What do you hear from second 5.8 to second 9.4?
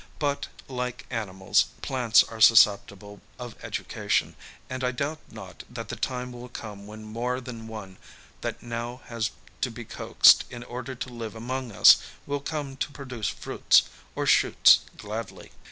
the time will come when more than one that now has